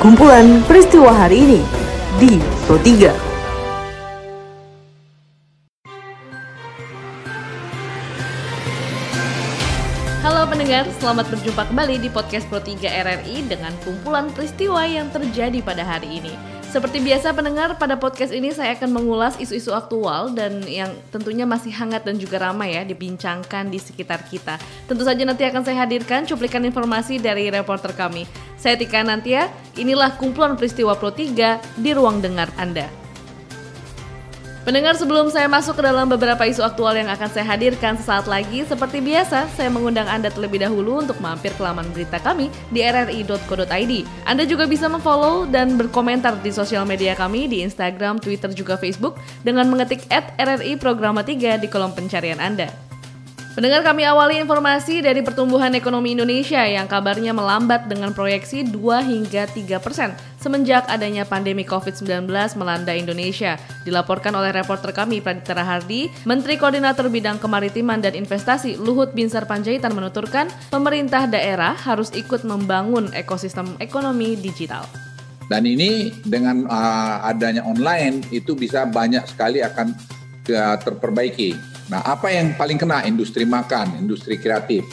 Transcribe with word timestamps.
kumpulan 0.00 0.64
peristiwa 0.64 1.12
hari 1.12 1.44
ini 1.44 1.60
di 2.16 2.40
Pro 2.64 2.80
3. 2.80 3.12
Halo 10.24 10.48
pendengar, 10.48 10.88
selamat 11.04 11.28
berjumpa 11.28 11.68
kembali 11.68 12.00
di 12.00 12.08
podcast 12.08 12.48
Pro 12.48 12.64
3 12.64 12.80
RRI 12.80 13.44
dengan 13.44 13.76
kumpulan 13.84 14.32
peristiwa 14.32 14.88
yang 14.88 15.12
terjadi 15.12 15.60
pada 15.60 15.84
hari 15.84 16.24
ini. 16.24 16.32
Seperti 16.70 17.02
biasa 17.02 17.34
pendengar, 17.34 17.74
pada 17.82 17.98
podcast 17.98 18.30
ini 18.30 18.54
saya 18.54 18.78
akan 18.78 18.94
mengulas 18.94 19.34
isu-isu 19.42 19.74
aktual 19.74 20.30
dan 20.30 20.62
yang 20.70 20.94
tentunya 21.10 21.42
masih 21.42 21.74
hangat 21.74 22.06
dan 22.06 22.14
juga 22.14 22.38
ramai 22.38 22.78
ya 22.78 22.86
dibincangkan 22.86 23.66
di 23.66 23.82
sekitar 23.82 24.22
kita. 24.30 24.54
Tentu 24.86 25.02
saja 25.02 25.18
nanti 25.26 25.42
akan 25.42 25.66
saya 25.66 25.82
hadirkan 25.82 26.30
cuplikan 26.30 26.62
informasi 26.62 27.18
dari 27.18 27.50
reporter 27.50 27.90
kami. 27.90 28.22
Saya 28.54 28.78
Tika 28.78 29.02
Nantia, 29.02 29.50
inilah 29.74 30.14
kumpulan 30.14 30.54
peristiwa 30.54 30.94
Pro 30.94 31.10
3 31.10 31.58
di 31.74 31.90
ruang 31.90 32.22
dengar 32.22 32.46
Anda. 32.54 32.99
Pendengar 34.60 34.92
sebelum 34.92 35.32
saya 35.32 35.48
masuk 35.48 35.80
ke 35.80 35.82
dalam 35.88 36.04
beberapa 36.04 36.44
isu 36.44 36.60
aktual 36.60 36.92
yang 36.92 37.08
akan 37.08 37.32
saya 37.32 37.48
hadirkan 37.48 37.96
sesaat 37.96 38.28
lagi, 38.28 38.60
seperti 38.68 39.00
biasa 39.00 39.48
saya 39.56 39.72
mengundang 39.72 40.04
Anda 40.04 40.28
terlebih 40.28 40.60
dahulu 40.60 41.00
untuk 41.00 41.16
mampir 41.16 41.56
ke 41.56 41.62
laman 41.64 41.88
berita 41.96 42.20
kami 42.20 42.52
di 42.68 42.84
rri.co.id. 42.84 43.92
Anda 44.28 44.44
juga 44.44 44.68
bisa 44.68 44.84
memfollow 44.92 45.48
dan 45.48 45.80
berkomentar 45.80 46.44
di 46.44 46.52
sosial 46.52 46.84
media 46.84 47.16
kami 47.16 47.48
di 47.48 47.64
Instagram, 47.64 48.20
Twitter, 48.20 48.52
juga 48.52 48.76
Facebook 48.76 49.16
dengan 49.40 49.64
mengetik 49.64 50.04
at 50.12 50.36
RRI 50.36 50.76
Programa 50.76 51.24
3 51.24 51.56
di 51.56 51.66
kolom 51.72 51.96
pencarian 51.96 52.36
Anda. 52.36 52.89
Pendengar 53.50 53.82
kami 53.82 54.06
awali 54.06 54.38
informasi 54.38 55.02
dari 55.02 55.26
pertumbuhan 55.26 55.74
ekonomi 55.74 56.14
Indonesia 56.14 56.62
yang 56.62 56.86
kabarnya 56.86 57.34
melambat 57.34 57.90
dengan 57.90 58.14
proyeksi 58.14 58.62
2 58.62 58.78
hingga 59.02 59.50
3 59.50 59.74
persen 59.82 60.14
semenjak 60.38 60.86
adanya 60.86 61.26
pandemi 61.26 61.66
COVID-19 61.66 62.30
melanda 62.54 62.94
Indonesia. 62.94 63.58
Dilaporkan 63.82 64.38
oleh 64.38 64.54
reporter 64.54 64.94
kami 64.94 65.18
Pradita 65.18 65.58
Rahardi, 65.58 66.06
Menteri 66.30 66.62
Koordinator 66.62 67.10
Bidang 67.10 67.42
Kemaritiman 67.42 67.98
dan 67.98 68.14
Investasi 68.14 68.78
Luhut 68.78 69.10
Binsar 69.18 69.50
Panjaitan 69.50 69.98
menuturkan 69.98 70.46
pemerintah 70.70 71.26
daerah 71.26 71.74
harus 71.74 72.14
ikut 72.14 72.46
membangun 72.46 73.10
ekosistem 73.18 73.74
ekonomi 73.82 74.38
digital. 74.38 74.86
Dan 75.50 75.66
ini 75.66 76.14
dengan 76.22 76.70
uh, 76.70 77.26
adanya 77.26 77.66
online 77.66 78.22
itu 78.30 78.54
bisa 78.54 78.86
banyak 78.86 79.26
sekali 79.26 79.58
akan 79.58 79.90
uh, 80.54 80.76
terperbaiki 80.78 81.69
Nah, 81.90 82.06
apa 82.06 82.30
yang 82.30 82.54
paling 82.54 82.78
kena? 82.78 83.02
Industri 83.02 83.42
makan, 83.42 83.98
industri 83.98 84.38
kreatif. 84.38 84.86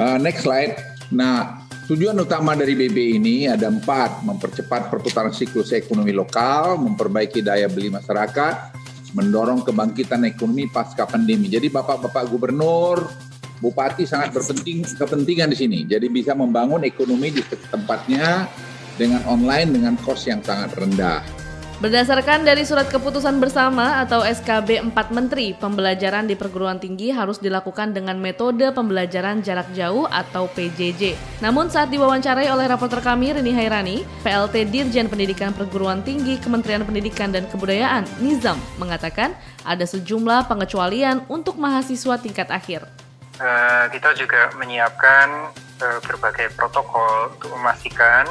Uh, 0.00 0.16
next 0.16 0.48
slide. 0.48 0.80
Nah, 1.12 1.68
tujuan 1.84 2.16
utama 2.16 2.56
dari 2.56 2.72
BB 2.72 3.20
ini 3.20 3.44
ada 3.44 3.68
empat. 3.68 4.24
Mempercepat 4.24 4.88
perputaran 4.88 5.30
siklus 5.30 5.76
ekonomi 5.76 6.16
lokal, 6.16 6.80
memperbaiki 6.80 7.44
daya 7.44 7.68
beli 7.68 7.92
masyarakat, 7.92 8.72
mendorong 9.12 9.60
kebangkitan 9.60 10.24
ekonomi 10.24 10.64
pasca 10.72 11.04
pandemi. 11.04 11.52
Jadi 11.52 11.68
Bapak-Bapak 11.68 12.24
Gubernur, 12.32 13.28
Bupati 13.58 14.06
sangat 14.06 14.32
berpenting 14.32 14.86
kepentingan 14.86 15.50
di 15.52 15.56
sini. 15.58 15.78
Jadi 15.84 16.06
bisa 16.08 16.32
membangun 16.32 16.86
ekonomi 16.86 17.34
di 17.34 17.42
tempatnya 17.44 18.46
dengan 18.94 19.26
online 19.26 19.74
dengan 19.74 19.94
kos 19.98 20.30
yang 20.30 20.38
sangat 20.40 20.78
rendah. 20.78 21.37
Berdasarkan 21.78 22.42
dari 22.42 22.66
surat 22.66 22.90
keputusan 22.90 23.38
bersama 23.38 24.02
atau 24.02 24.26
SKB 24.26 24.82
4 24.90 25.14
Menteri, 25.14 25.54
pembelajaran 25.54 26.26
di 26.26 26.34
perguruan 26.34 26.82
tinggi 26.82 27.14
harus 27.14 27.38
dilakukan 27.38 27.94
dengan 27.94 28.18
metode 28.18 28.66
pembelajaran 28.74 29.46
jarak 29.46 29.70
jauh 29.70 30.02
atau 30.10 30.50
PJJ. 30.58 31.14
Namun 31.38 31.70
saat 31.70 31.86
diwawancarai 31.94 32.50
oleh 32.50 32.66
reporter 32.66 32.98
kami 32.98 33.30
Rini 33.30 33.54
Hairani, 33.54 34.02
PLT 34.26 34.74
Dirjen 34.74 35.06
Pendidikan 35.06 35.54
Perguruan 35.54 36.02
Tinggi 36.02 36.42
Kementerian 36.42 36.82
Pendidikan 36.82 37.30
dan 37.30 37.46
Kebudayaan 37.46 38.02
Nizam 38.18 38.58
mengatakan 38.82 39.38
ada 39.62 39.86
sejumlah 39.86 40.50
pengecualian 40.50 41.30
untuk 41.30 41.62
mahasiswa 41.62 42.18
tingkat 42.18 42.50
akhir. 42.50 42.90
Uh, 43.38 43.86
kita 43.94 44.18
juga 44.18 44.50
menyiapkan 44.58 45.54
uh, 45.78 46.02
berbagai 46.02 46.50
protokol 46.58 47.38
untuk 47.38 47.54
memastikan 47.54 48.26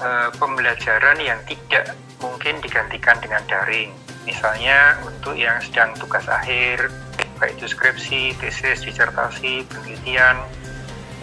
uh, 0.00 0.28
pembelajaran 0.36 1.16
yang 1.20 1.38
tidak 1.46 1.96
mungkin 2.20 2.58
digantikan 2.60 3.16
dengan 3.20 3.40
daring. 3.48 3.92
Misalnya 4.28 5.00
untuk 5.04 5.36
yang 5.36 5.56
sedang 5.64 5.96
tugas 5.96 6.28
akhir, 6.28 6.92
baik 7.40 7.56
itu 7.56 7.72
skripsi, 7.72 8.36
tesis, 8.36 8.84
disertasi, 8.84 9.64
penelitian, 9.68 10.36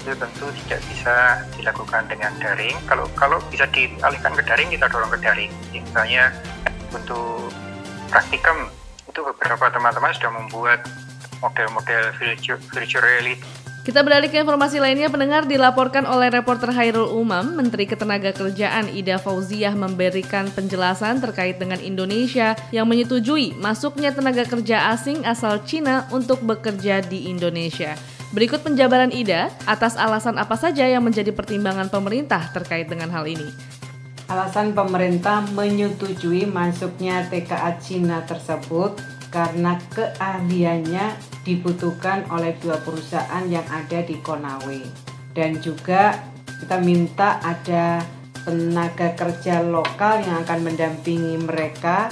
itu 0.02 0.18
tentu 0.18 0.48
tidak 0.66 0.82
bisa 0.90 1.16
dilakukan 1.54 2.04
dengan 2.10 2.34
daring. 2.42 2.78
Kalau 2.90 3.06
kalau 3.14 3.38
bisa 3.54 3.70
dialihkan 3.70 4.34
ke 4.34 4.44
daring, 4.46 4.70
kita 4.74 4.90
dorong 4.90 5.14
ke 5.14 5.20
daring. 5.22 5.52
Misalnya 5.76 6.34
untuk 6.90 7.54
praktikum, 8.10 8.72
itu 9.06 9.20
beberapa 9.22 9.70
teman-teman 9.70 10.12
sudah 10.16 10.32
membuat 10.34 10.80
model-model 11.44 12.18
virtual 12.18 13.04
reality 13.06 13.57
kita 13.88 14.04
beralih 14.04 14.28
ke 14.28 14.44
informasi 14.44 14.84
lainnya, 14.84 15.08
pendengar 15.08 15.48
dilaporkan 15.48 16.04
oleh 16.04 16.28
reporter 16.28 16.76
Hairul 16.76 17.08
Umam, 17.08 17.56
Menteri 17.56 17.88
Ketenagakerjaan 17.88 18.92
Ida 18.92 19.16
Fauziah 19.16 19.72
memberikan 19.72 20.52
penjelasan 20.52 21.24
terkait 21.24 21.56
dengan 21.56 21.80
Indonesia 21.80 22.52
yang 22.76 22.84
menyetujui 22.84 23.56
masuknya 23.56 24.12
tenaga 24.12 24.44
kerja 24.44 24.92
asing 24.92 25.24
asal 25.24 25.64
Cina 25.64 26.04
untuk 26.12 26.44
bekerja 26.44 27.00
di 27.00 27.32
Indonesia. 27.32 27.96
Berikut 28.36 28.60
penjabaran 28.60 29.16
Ida 29.16 29.56
atas 29.64 29.96
alasan 29.96 30.36
apa 30.36 30.60
saja 30.60 30.84
yang 30.84 31.08
menjadi 31.08 31.32
pertimbangan 31.32 31.88
pemerintah 31.88 32.44
terkait 32.52 32.92
dengan 32.92 33.08
hal 33.08 33.24
ini. 33.24 33.48
Alasan 34.28 34.76
pemerintah 34.76 35.48
menyetujui 35.56 36.44
masuknya 36.44 37.24
TKA 37.32 37.80
Cina 37.80 38.20
tersebut 38.28 39.00
karena 39.30 39.80
keahliannya 39.94 41.16
dibutuhkan 41.44 42.28
oleh 42.32 42.56
dua 42.60 42.80
perusahaan 42.84 43.44
yang 43.48 43.66
ada 43.72 44.04
di 44.04 44.20
Konawe 44.20 44.82
dan 45.36 45.60
juga 45.62 46.18
kita 46.60 46.82
minta 46.82 47.38
ada 47.44 48.02
tenaga 48.48 49.14
kerja 49.14 49.60
lokal 49.62 50.24
yang 50.24 50.42
akan 50.48 50.60
mendampingi 50.64 51.36
mereka 51.44 52.08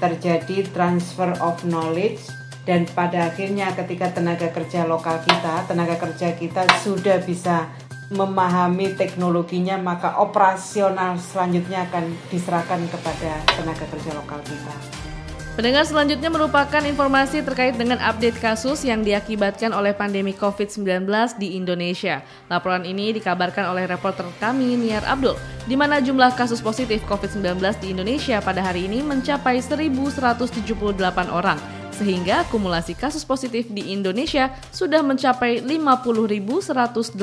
terjadi 0.00 0.66
transfer 0.72 1.30
of 1.38 1.60
knowledge 1.62 2.24
dan 2.64 2.88
pada 2.88 3.28
akhirnya 3.28 3.76
ketika 3.76 4.08
tenaga 4.16 4.48
kerja 4.48 4.88
lokal 4.88 5.20
kita, 5.20 5.68
tenaga 5.68 6.00
kerja 6.00 6.32
kita 6.32 6.64
sudah 6.80 7.20
bisa 7.20 7.68
memahami 8.08 8.96
teknologinya 8.96 9.76
maka 9.76 10.16
operasional 10.20 11.20
selanjutnya 11.20 11.84
akan 11.88 12.08
diserahkan 12.32 12.80
kepada 12.88 13.32
tenaga 13.52 13.84
kerja 13.88 14.16
lokal 14.16 14.40
kita. 14.44 15.03
Pendengar 15.54 15.86
selanjutnya 15.86 16.34
merupakan 16.34 16.82
informasi 16.82 17.38
terkait 17.46 17.78
dengan 17.78 18.02
update 18.02 18.42
kasus 18.42 18.82
yang 18.82 19.06
diakibatkan 19.06 19.70
oleh 19.70 19.94
pandemi 19.94 20.34
COVID-19 20.34 21.06
di 21.38 21.54
Indonesia. 21.54 22.26
Laporan 22.50 22.82
ini 22.82 23.14
dikabarkan 23.14 23.70
oleh 23.70 23.86
reporter 23.86 24.26
kami 24.42 24.74
Niar 24.74 25.06
Abdul, 25.06 25.38
di 25.70 25.78
mana 25.78 26.02
jumlah 26.02 26.34
kasus 26.34 26.58
positif 26.58 27.06
COVID-19 27.06 27.62
di 27.78 27.94
Indonesia 27.94 28.42
pada 28.42 28.66
hari 28.66 28.90
ini 28.90 28.98
mencapai 29.06 29.62
1.178 29.62 30.58
orang, 31.30 31.62
sehingga 31.94 32.42
akumulasi 32.42 32.98
kasus 32.98 33.22
positif 33.22 33.70
di 33.70 33.94
Indonesia 33.94 34.50
sudah 34.74 35.06
mencapai 35.06 35.62
50.187 35.62 37.14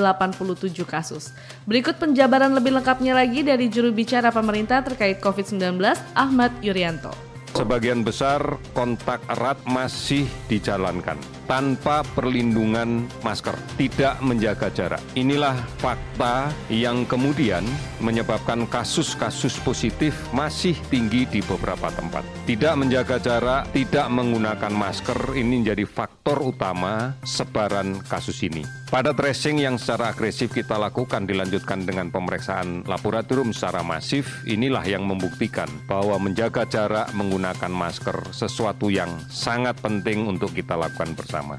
kasus. 0.88 1.36
Berikut 1.68 2.00
penjabaran 2.00 2.56
lebih 2.56 2.80
lengkapnya 2.80 3.12
lagi 3.12 3.44
dari 3.44 3.68
juru 3.68 3.92
bicara 3.92 4.32
pemerintah 4.32 4.80
terkait 4.88 5.20
COVID-19, 5.20 5.84
Ahmad 6.16 6.56
Yuryanto. 6.64 7.31
Sebagian 7.52 8.08
besar 8.08 8.58
kontak 8.72 9.20
erat 9.28 9.60
masih 9.68 10.24
dijalankan 10.48 11.20
tanpa 11.50 12.06
perlindungan 12.14 13.10
masker, 13.26 13.58
tidak 13.80 14.22
menjaga 14.22 14.70
jarak. 14.70 15.02
Inilah 15.18 15.58
fakta 15.82 16.54
yang 16.70 17.08
kemudian 17.10 17.66
menyebabkan 18.04 18.70
kasus-kasus 18.70 19.58
positif 19.66 20.14
masih 20.30 20.78
tinggi 20.94 21.26
di 21.26 21.40
beberapa 21.42 21.90
tempat. 21.90 22.22
Tidak 22.46 22.74
menjaga 22.78 23.18
jarak, 23.18 23.72
tidak 23.74 24.08
menggunakan 24.12 24.74
masker 24.74 25.34
ini 25.34 25.64
menjadi 25.64 25.86
faktor 25.88 26.42
utama 26.42 27.16
sebaran 27.24 28.02
kasus 28.06 28.42
ini. 28.44 28.66
Pada 28.92 29.16
tracing 29.16 29.64
yang 29.64 29.80
secara 29.80 30.12
agresif 30.12 30.52
kita 30.52 30.76
lakukan 30.76 31.24
dilanjutkan 31.24 31.88
dengan 31.88 32.12
pemeriksaan 32.12 32.84
laboratorium 32.84 33.56
secara 33.56 33.88
masif, 33.88 34.44
inilah 34.44 34.84
yang 34.84 35.08
membuktikan 35.08 35.72
bahwa 35.88 36.20
menjaga 36.20 36.68
jarak 36.68 37.08
menggunakan 37.16 37.72
masker 37.72 38.36
sesuatu 38.36 38.92
yang 38.92 39.08
sangat 39.32 39.80
penting 39.80 40.28
untuk 40.28 40.52
kita 40.52 40.76
lakukan 40.76 41.16
bersama 41.16 41.41
bersama. 41.42 41.58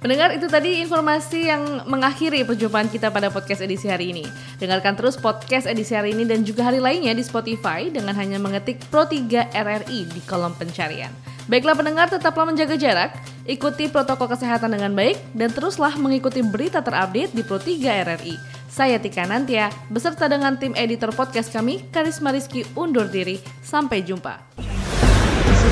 Pendengar 0.00 0.32
itu 0.32 0.48
tadi 0.48 0.80
informasi 0.80 1.52
yang 1.52 1.84
mengakhiri 1.84 2.40
perjumpaan 2.48 2.88
kita 2.88 3.12
pada 3.12 3.28
podcast 3.28 3.60
edisi 3.60 3.84
hari 3.84 4.16
ini. 4.16 4.24
Dengarkan 4.56 4.96
terus 4.96 5.20
podcast 5.20 5.68
edisi 5.68 5.92
hari 5.92 6.16
ini 6.16 6.24
dan 6.24 6.40
juga 6.40 6.64
hari 6.64 6.80
lainnya 6.80 7.12
di 7.12 7.20
Spotify 7.20 7.92
dengan 7.92 8.16
hanya 8.16 8.40
mengetik 8.40 8.80
Pro 8.88 9.04
3 9.04 9.52
RRI 9.52 10.08
di 10.08 10.20
kolom 10.24 10.56
pencarian. 10.56 11.12
Baiklah 11.52 11.76
pendengar, 11.76 12.08
tetaplah 12.08 12.48
menjaga 12.48 12.80
jarak, 12.80 13.12
ikuti 13.44 13.92
protokol 13.92 14.32
kesehatan 14.32 14.72
dengan 14.72 14.96
baik, 14.96 15.20
dan 15.36 15.52
teruslah 15.52 15.92
mengikuti 16.00 16.40
berita 16.40 16.80
terupdate 16.80 17.36
di 17.36 17.44
Pro 17.44 17.60
3 17.60 18.00
RRI. 18.08 18.40
Saya 18.72 18.96
Tika 18.96 19.28
Nantia, 19.28 19.68
beserta 19.92 20.32
dengan 20.32 20.56
tim 20.56 20.72
editor 20.80 21.12
podcast 21.12 21.52
kami, 21.52 21.84
Karisma 21.92 22.32
Rizky 22.32 22.64
undur 22.72 23.04
diri. 23.04 23.36
Sampai 23.60 24.00
jumpa. 24.00 24.69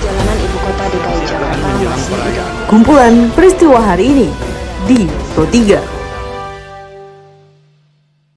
Jalanan 0.08 0.40
ibu 0.40 0.56
kota 0.64 0.84
DKI 0.88 1.20
Jakarta 1.28 1.68
masih 1.84 2.16
Kumpulan 2.64 3.28
peristiwa 3.36 3.76
hari 3.76 4.04
ini 4.16 4.28
di 4.88 5.04
Pro 5.36 5.44
3. 5.44 5.97